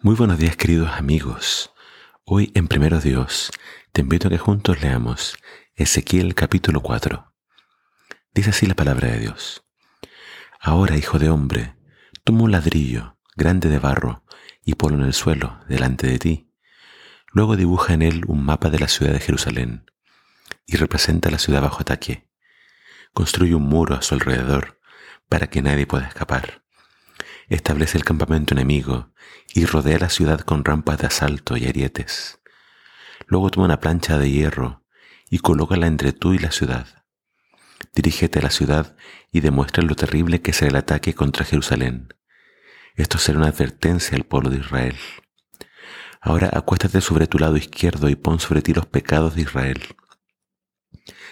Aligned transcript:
Muy 0.00 0.14
buenos 0.14 0.38
días 0.38 0.54
queridos 0.54 0.90
amigos. 0.92 1.72
Hoy 2.24 2.52
en 2.54 2.68
Primero 2.68 3.00
Dios 3.00 3.50
te 3.90 4.02
invito 4.02 4.28
a 4.28 4.30
que 4.30 4.38
juntos 4.38 4.80
leamos 4.80 5.36
Ezequiel 5.74 6.36
capítulo 6.36 6.82
4. 6.82 7.34
Dice 8.32 8.50
así 8.50 8.66
la 8.66 8.76
palabra 8.76 9.08
de 9.08 9.18
Dios. 9.18 9.64
Ahora, 10.60 10.96
hijo 10.96 11.18
de 11.18 11.30
hombre, 11.30 11.74
toma 12.22 12.44
un 12.44 12.52
ladrillo 12.52 13.18
grande 13.34 13.68
de 13.68 13.80
barro 13.80 14.22
y 14.64 14.76
ponlo 14.76 14.98
en 14.98 15.06
el 15.06 15.14
suelo 15.14 15.58
delante 15.68 16.06
de 16.06 16.20
ti. 16.20 16.54
Luego 17.32 17.56
dibuja 17.56 17.92
en 17.92 18.02
él 18.02 18.22
un 18.28 18.44
mapa 18.44 18.70
de 18.70 18.78
la 18.78 18.86
ciudad 18.86 19.12
de 19.12 19.18
Jerusalén 19.18 19.90
y 20.64 20.76
representa 20.76 21.28
la 21.28 21.40
ciudad 21.40 21.60
bajo 21.60 21.80
ataque. 21.80 22.30
Construye 23.12 23.56
un 23.56 23.64
muro 23.64 23.96
a 23.96 24.02
su 24.02 24.14
alrededor 24.14 24.80
para 25.28 25.48
que 25.48 25.60
nadie 25.60 25.88
pueda 25.88 26.06
escapar 26.06 26.67
establece 27.56 27.96
el 27.96 28.04
campamento 28.04 28.54
enemigo 28.54 29.12
y 29.54 29.64
rodea 29.64 29.98
la 29.98 30.10
ciudad 30.10 30.40
con 30.40 30.64
rampas 30.64 30.98
de 30.98 31.06
asalto 31.06 31.56
y 31.56 31.66
arietes. 31.66 32.40
Luego 33.26 33.50
toma 33.50 33.66
una 33.66 33.80
plancha 33.80 34.18
de 34.18 34.30
hierro 34.30 34.84
y 35.30 35.38
colócala 35.38 35.86
entre 35.86 36.12
tú 36.12 36.34
y 36.34 36.38
la 36.38 36.50
ciudad. 36.50 37.04
Dirígete 37.94 38.38
a 38.38 38.42
la 38.42 38.50
ciudad 38.50 38.96
y 39.32 39.40
demuestra 39.40 39.82
lo 39.82 39.94
terrible 39.94 40.40
que 40.40 40.52
será 40.52 40.70
el 40.70 40.76
ataque 40.76 41.14
contra 41.14 41.44
Jerusalén. 41.44 42.14
Esto 42.94 43.18
será 43.18 43.38
una 43.38 43.48
advertencia 43.48 44.16
al 44.16 44.24
pueblo 44.24 44.50
de 44.50 44.58
Israel. 44.58 44.96
Ahora 46.20 46.50
acuéstate 46.52 47.00
sobre 47.00 47.26
tu 47.26 47.38
lado 47.38 47.56
izquierdo 47.56 48.08
y 48.08 48.16
pon 48.16 48.40
sobre 48.40 48.60
ti 48.60 48.74
los 48.74 48.86
pecados 48.86 49.36
de 49.36 49.42
Israel. 49.42 49.82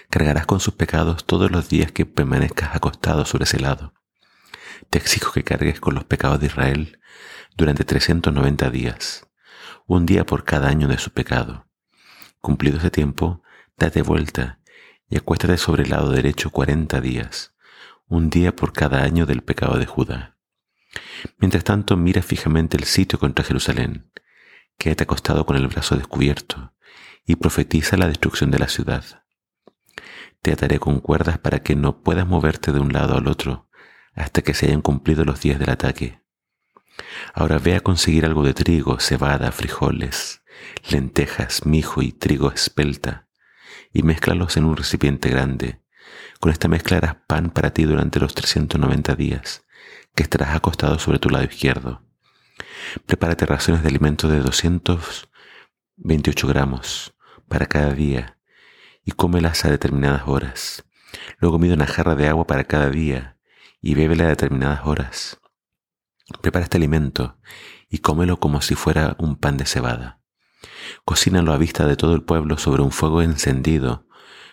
Cargarás 0.09 0.47
con 0.47 0.61
sus 0.61 0.75
pecados 0.75 1.27
todos 1.27 1.51
los 1.51 1.69
días 1.69 1.91
que 1.93 2.07
permanezcas 2.07 2.75
acostado 2.75 3.25
sobre 3.25 3.45
ese 3.45 3.59
lado 3.59 3.93
te 4.91 4.99
exijo 4.99 5.33
que 5.33 5.45
cargues 5.45 5.81
con 5.81 5.95
los 5.95 6.05
pecados 6.05 6.41
de 6.41 6.47
Israel 6.47 7.01
durante 7.57 7.85
390 7.85 8.71
días, 8.71 9.27
un 9.87 10.07
día 10.07 10.25
por 10.27 10.45
cada 10.45 10.69
año 10.69 10.89
de 10.89 10.99
su 10.99 11.11
pecado. 11.11 11.67
Cumplido 12.41 12.79
ese 12.79 12.91
tiempo, 12.91 13.43
date 13.77 14.03
vuelta 14.03 14.61
y 15.09 15.17
acuéstate 15.17 15.57
sobre 15.57 15.85
el 15.85 15.91
lado 15.91 16.11
derecho 16.11 16.51
40 16.51 17.01
días, 17.01 17.55
un 18.07 18.31
día 18.31 18.55
por 18.55 18.73
cada 18.73 19.03
año 19.03 19.27
del 19.27 19.43
pecado 19.43 19.79
de 19.79 19.87
Judá. 19.87 20.37
Mientras 21.39 21.65
tanto, 21.65 21.97
mira 21.97 22.23
fijamente 22.23 22.77
el 22.77 22.85
sitio 22.85 23.19
contra 23.19 23.45
Jerusalén, 23.45 24.11
quédate 24.79 25.05
acostado 25.05 25.47
con 25.47 25.57
el 25.57 25.69
brazo 25.69 25.97
descubierto 25.97 26.75
y 27.25 27.37
profetiza 27.37 27.97
la 27.97 28.09
destrucción 28.09 28.51
de 28.51 28.59
la 28.59 28.69
ciudad. 28.69 29.05
Te 30.43 30.53
ataré 30.53 30.79
con 30.79 31.01
cuerdas 31.01 31.39
para 31.39 31.61
que 31.61 31.75
no 31.75 32.03
puedas 32.03 32.27
moverte 32.27 32.73
de 32.73 32.81
un 32.81 32.93
lado 32.93 33.17
al 33.17 33.27
otro 33.27 33.66
hasta 34.17 34.43
que 34.43 34.55
se 34.55 34.67
hayan 34.67 34.83
cumplido 34.83 35.25
los 35.25 35.41
días 35.41 35.61
del 35.61 35.71
ataque. 35.71 36.21
Ahora 37.35 37.59
ve 37.59 37.77
a 37.77 37.81
conseguir 37.81 38.25
algo 38.25 38.43
de 38.43 38.55
trigo, 38.55 38.99
cebada, 38.99 39.53
frijoles, 39.53 40.43
lentejas, 40.91 41.67
mijo 41.67 42.01
y 42.03 42.13
trigo 42.13 42.51
espelta, 42.51 43.29
y 43.93 44.03
mézclalos 44.03 44.57
en 44.57 44.65
un 44.65 44.77
recipiente 44.77 45.29
grande. 45.29 45.83
Con 46.41 46.51
esta 46.51 46.67
mezcla 46.69 46.97
harás 46.97 47.17
pan 47.27 47.51
para 47.51 47.73
ti 47.73 47.85
durante 47.85 48.19
los 48.19 48.35
390 48.35 49.15
días, 49.15 49.65
que 50.15 50.23
estarás 50.23 50.57
acostado 50.57 50.99
sobre 50.99 51.19
tu 51.19 51.29
lado 51.29 51.45
izquierdo. 51.45 52.03
Prepárate 53.05 53.45
raciones 53.45 53.83
de 53.83 53.89
alimento 53.89 54.29
de 54.29 54.41
228 54.41 56.49
gramos 56.49 57.15
para 57.49 57.67
cada 57.67 57.93
día 57.93 58.39
y 59.05 59.13
cómelas 59.13 59.67
a 59.67 59.71
determinadas 59.71 60.23
horas. 60.27 60.85
Luego 61.39 61.59
mide 61.59 61.75
una 61.75 61.87
jarra 61.87 62.15
de 62.15 62.29
agua 62.29 62.47
para 62.47 62.65
cada 62.65 62.89
día 62.89 63.36
y 63.87 63.95
bébele 63.95 64.25
a 64.25 64.29
determinadas 64.29 64.85
horas. 64.85 65.39
Prepara 66.43 66.65
este 66.65 66.77
alimento 66.77 67.39
y 67.89 67.99
cómelo 67.99 68.41
como 68.41 68.61
si 68.61 68.75
fuera 68.75 69.15
un 69.21 69.37
pan 69.37 69.59
de 69.59 69.65
cebada. 69.65 70.21
Cocínalo 71.05 71.53
a 71.53 71.57
vista 71.57 71.87
de 71.87 71.95
todo 71.95 72.17
el 72.17 72.25
pueblo 72.25 72.59
sobre 72.59 72.83
un 72.83 72.91
fuego 72.91 73.23
encendido 73.23 74.09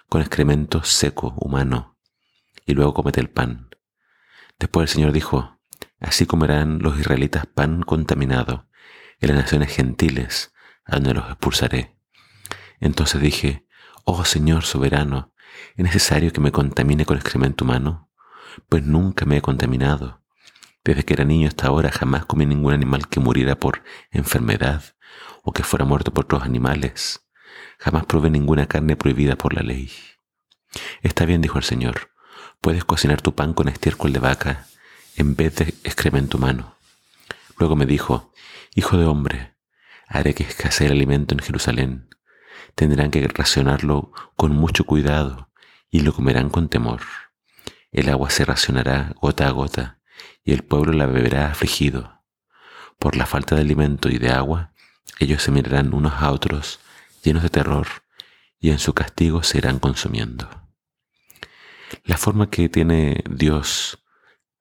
con 0.08 0.22
excremento 0.22 0.84
seco 0.84 1.34
humano 1.40 1.98
y 2.68 2.76
luego 2.76 2.94
comete 2.94 3.22
el 3.22 3.32
pan. 3.32 3.72
Después 4.60 4.88
el 4.88 4.94
Señor 4.94 5.14
dijo, 5.14 5.60
así 6.00 6.28
comerán 6.28 6.78
los 6.84 7.00
israelitas 7.00 7.48
pan 7.48 7.82
contaminado 7.82 8.70
en 9.20 9.30
las 9.30 9.38
naciones 9.38 9.74
gentiles 9.74 10.54
a 10.86 10.98
donde 10.98 11.16
los 11.16 11.26
expulsaré. 11.26 11.98
Entonces 12.80 13.20
dije, 13.20 13.66
oh 14.06 14.26
Señor 14.26 14.64
soberano, 14.64 15.34
¿es 15.76 15.84
necesario 15.84 16.32
que 16.32 16.40
me 16.40 16.52
contamine 16.52 17.08
con 17.08 17.18
excremento 17.18 17.66
humano? 17.66 18.12
Pues 18.70 18.84
nunca 18.84 19.26
me 19.26 19.38
he 19.38 19.42
contaminado. 19.42 20.22
Desde 20.84 21.04
que 21.04 21.14
era 21.14 21.24
niño 21.24 21.48
hasta 21.48 21.68
ahora 21.68 21.92
jamás 21.92 22.26
comí 22.26 22.46
ningún 22.46 22.74
animal 22.74 23.08
que 23.08 23.20
muriera 23.20 23.56
por 23.56 23.84
enfermedad 24.12 24.84
o 25.44 25.54
que 25.54 25.64
fuera 25.64 25.86
muerto 25.86 26.14
por 26.14 26.26
otros 26.26 26.44
animales. 26.44 27.22
Jamás 27.80 28.06
probé 28.06 28.30
ninguna 28.30 28.66
carne 28.68 28.96
prohibida 28.96 29.36
por 29.36 29.54
la 29.54 29.62
ley. 29.62 29.92
Está 31.02 31.26
bien, 31.26 31.42
dijo 31.42 31.58
el 31.58 31.64
Señor, 31.64 32.12
puedes 32.62 32.84
cocinar 32.84 33.22
tu 33.22 33.36
pan 33.36 33.54
con 33.54 33.68
estiércol 33.68 34.14
de 34.14 34.20
vaca 34.20 34.66
en 35.16 35.36
vez 35.36 35.56
de 35.56 35.66
excremento 35.84 36.38
humano. 36.38 36.76
Luego 37.58 37.76
me 37.76 37.86
dijo, 37.86 38.34
Hijo 38.76 38.98
de 38.98 39.06
hombre, 39.06 39.56
haré 40.08 40.34
que 40.34 40.44
escasee 40.44 40.88
el 40.88 40.94
alimento 40.94 41.36
en 41.36 41.40
Jerusalén. 41.40 42.10
Tendrán 42.76 43.12
que 43.12 43.28
racionarlo 43.28 44.12
con 44.36 44.52
mucho 44.52 44.84
cuidado 44.86 45.50
y 45.92 46.00
lo 46.00 46.14
comerán 46.14 46.50
con 46.50 46.70
temor. 46.70 47.02
El 47.94 48.10
agua 48.10 48.32
se 48.32 48.44
racionará 48.44 49.14
gota 49.22 49.48
a 49.48 49.52
gota, 49.52 50.00
y 50.44 50.52
el 50.52 50.64
pueblo 50.64 50.94
la 50.94 51.06
beberá 51.06 51.52
afligido. 51.52 52.24
Por 52.98 53.16
la 53.16 53.28
falta 53.28 53.56
de 53.56 53.62
alimento 53.62 54.10
y 54.10 54.18
de 54.18 54.32
agua, 54.32 54.74
ellos 55.20 55.44
se 55.44 55.52
mirarán 55.52 55.94
unos 55.94 56.14
a 56.14 56.32
otros 56.32 56.80
llenos 57.24 57.44
de 57.44 57.50
terror, 57.50 57.88
y 58.60 58.72
en 58.72 58.80
su 58.80 58.94
castigo 58.94 59.44
se 59.44 59.60
irán 59.60 59.78
consumiendo. 59.78 60.50
La 62.04 62.18
forma 62.18 62.50
que 62.50 62.68
tiene 62.68 63.24
Dios 63.30 64.04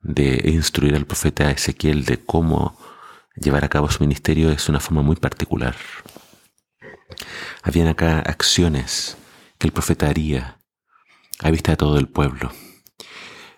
de 0.01 0.43
instruir 0.51 0.95
al 0.95 1.07
profeta 1.07 1.51
Ezequiel 1.51 2.05
de 2.05 2.23
cómo 2.23 2.79
llevar 3.35 3.65
a 3.65 3.71
cabo 3.71 3.91
su 3.91 4.03
ministerio 4.03 4.51
es 4.51 4.69
una 4.69 4.81
forma 4.81 5.01
muy 5.01 5.17
particular. 5.17 5.75
Habían 7.63 7.89
acá 7.89 8.19
acciones 8.19 9.17
que 9.59 9.69
el 9.69 9.73
profeta 9.73 10.09
haría 10.09 10.59
a 11.39 11.51
vista 11.51 11.73
de 11.73 11.77
todo 11.77 11.99
el 11.99 12.09
pueblo. 12.09 12.53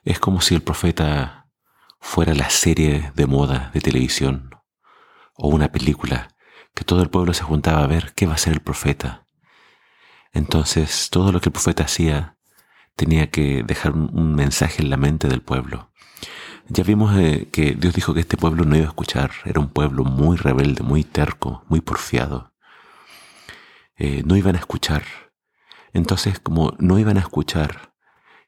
Es 0.04 0.18
como 0.18 0.42
si 0.42 0.54
el 0.54 0.62
profeta 0.62 1.48
fuera 1.98 2.34
la 2.34 2.50
serie 2.50 3.10
de 3.14 3.26
moda 3.26 3.70
de 3.72 3.80
televisión 3.80 4.50
o 5.34 5.48
una 5.48 5.72
película 5.72 6.28
que 6.74 6.84
todo 6.84 7.02
el 7.02 7.08
pueblo 7.08 7.32
se 7.32 7.44
juntaba 7.44 7.82
a 7.82 7.86
ver 7.86 8.12
qué 8.14 8.26
va 8.26 8.34
a 8.34 8.38
ser 8.38 8.52
el 8.52 8.60
profeta. 8.60 9.24
Entonces 10.32 11.08
todo 11.10 11.32
lo 11.32 11.40
que 11.40 11.48
el 11.48 11.52
profeta 11.52 11.84
hacía 11.84 12.36
tenía 12.96 13.30
que 13.30 13.62
dejar 13.62 13.92
un, 13.92 14.34
mensaje 14.34 14.82
en 14.82 14.90
la 14.90 14.98
mente 14.98 15.26
del 15.28 15.40
pueblo. 15.40 15.90
Ya 16.68 16.84
vimos 16.84 17.16
eh, 17.16 17.48
que 17.50 17.74
Dios 17.74 17.94
dijo 17.94 18.12
que 18.12 18.20
este 18.20 18.36
pueblo 18.36 18.64
no 18.64 18.76
iba 18.76 18.84
a 18.84 18.88
escuchar, 18.88 19.30
era 19.46 19.60
un 19.60 19.68
pueblo 19.68 20.04
muy 20.04 20.36
rebelde, 20.36 20.82
muy 20.82 21.02
terco, 21.04 21.64
muy 21.68 21.80
porfiado. 21.80 22.52
Eh, 23.96 24.22
no 24.26 24.36
iban 24.36 24.56
a 24.56 24.58
escuchar. 24.58 25.04
Entonces, 25.92 26.40
como 26.40 26.74
no 26.78 26.98
iban 26.98 27.16
a 27.16 27.20
escuchar, 27.20 27.93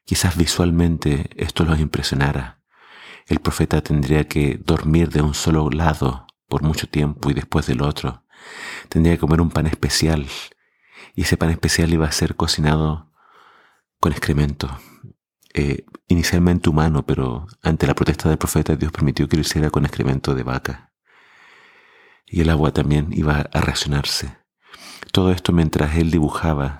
Quizás 0.07 0.37
visualmente 0.37 1.29
esto 1.35 1.65
los 1.65 1.81
impresionara. 1.81 2.61
El 3.27 3.41
profeta 3.41 3.81
tendría 3.81 4.25
que 4.25 4.57
dormir 4.57 5.09
de 5.09 5.21
un 5.21 5.33
solo 5.33 5.69
lado 5.69 6.27
por 6.47 6.63
mucho 6.63 6.87
tiempo 6.87 7.29
y 7.29 7.33
después 7.33 7.67
del 7.67 7.81
otro. 7.81 8.23
Tendría 8.87 9.15
que 9.15 9.19
comer 9.19 9.41
un 9.41 9.49
pan 9.49 9.67
especial 9.67 10.25
y 11.13 11.23
ese 11.23 11.35
pan 11.35 11.49
especial 11.49 11.91
iba 11.91 12.07
a 12.07 12.11
ser 12.13 12.37
cocinado 12.37 13.11
con 13.99 14.13
excremento. 14.13 14.79
Eh, 15.53 15.83
inicialmente 16.07 16.69
humano, 16.69 17.05
pero 17.05 17.45
ante 17.61 17.85
la 17.85 17.93
protesta 17.93 18.29
del 18.29 18.37
profeta 18.37 18.77
Dios 18.77 18.93
permitió 18.93 19.27
que 19.27 19.35
lo 19.35 19.41
hiciera 19.41 19.71
con 19.71 19.83
excremento 19.83 20.35
de 20.35 20.43
vaca. 20.43 20.93
Y 22.25 22.39
el 22.39 22.49
agua 22.49 22.71
también 22.71 23.09
iba 23.11 23.49
a 23.51 23.59
racionarse. 23.59 24.37
Todo 25.11 25.33
esto 25.33 25.51
mientras 25.51 25.97
él 25.97 26.11
dibujaba 26.11 26.77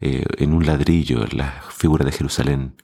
eh, 0.00 0.24
en 0.38 0.54
un 0.54 0.64
ladrillo 0.66 1.26
la 1.32 1.62
figura 1.70 2.04
de 2.04 2.12
Jerusalén. 2.12 2.76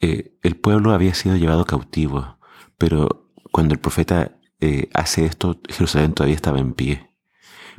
Eh, 0.00 0.36
el 0.42 0.56
pueblo 0.56 0.92
había 0.92 1.14
sido 1.14 1.36
llevado 1.36 1.64
cautivo, 1.64 2.38
pero 2.78 3.30
cuando 3.50 3.74
el 3.74 3.80
profeta 3.80 4.36
eh, 4.60 4.88
hace 4.94 5.26
esto, 5.26 5.60
Jerusalén 5.68 6.12
todavía 6.12 6.36
estaba 6.36 6.58
en 6.58 6.74
pie. 6.74 7.10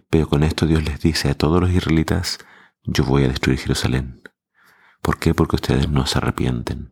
Pero 0.10 0.28
con 0.28 0.44
esto 0.44 0.66
Dios 0.66 0.84
les 0.84 1.00
dice 1.00 1.30
a 1.30 1.34
todos 1.34 1.62
los 1.62 1.72
israelitas, 1.72 2.40
yo 2.84 3.04
voy 3.04 3.24
a 3.24 3.28
destruir 3.28 3.60
Jerusalén. 3.60 4.22
¿Por 5.02 5.20
qué? 5.20 5.34
Porque 5.34 5.56
ustedes 5.56 5.90
no 5.90 6.06
se 6.06 6.18
arrepienten. 6.18 6.92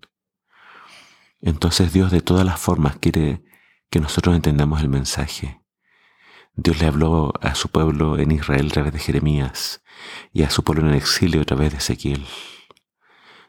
Entonces 1.41 1.93
Dios 1.93 2.11
de 2.11 2.21
todas 2.21 2.45
las 2.45 2.59
formas 2.59 2.97
quiere 2.97 3.43
que 3.89 3.99
nosotros 3.99 4.35
entendamos 4.35 4.81
el 4.81 4.89
mensaje. 4.89 5.62
Dios 6.55 6.79
le 6.79 6.85
habló 6.85 7.33
a 7.41 7.55
su 7.55 7.69
pueblo 7.69 8.19
en 8.19 8.31
Israel 8.31 8.67
a 8.67 8.73
través 8.73 8.93
de 8.93 8.99
Jeremías 8.99 9.83
y 10.31 10.43
a 10.43 10.51
su 10.51 10.63
pueblo 10.63 10.83
en 10.83 10.89
el 10.89 10.97
exilio 10.97 11.41
a 11.41 11.45
través 11.45 11.71
de 11.71 11.79
Ezequiel. 11.79 12.25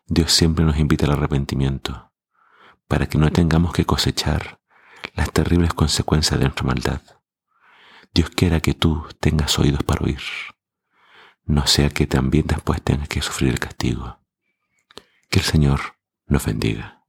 Dios 0.06 0.32
siempre 0.32 0.64
nos 0.64 0.78
invita 0.78 1.04
al 1.06 1.12
arrepentimiento 1.12 2.12
para 2.88 3.06
que 3.06 3.18
no 3.18 3.30
tengamos 3.30 3.72
que 3.72 3.84
cosechar 3.84 4.60
las 5.14 5.30
terribles 5.32 5.74
consecuencias 5.74 6.38
de 6.38 6.46
nuestra 6.46 6.66
maldad. 6.66 7.02
Dios 8.14 8.30
quiera 8.30 8.60
que 8.60 8.74
tú 8.74 9.06
tengas 9.20 9.58
oídos 9.58 9.82
para 9.82 10.04
oír, 10.04 10.22
no 11.44 11.66
sea 11.66 11.90
que 11.90 12.06
también 12.06 12.46
después 12.46 12.80
tengas 12.82 13.08
que 13.08 13.20
sufrir 13.20 13.50
el 13.50 13.58
castigo. 13.58 14.20
Que 15.28 15.40
el 15.40 15.44
Señor 15.44 15.98
nos 16.26 16.46
bendiga. 16.46 17.03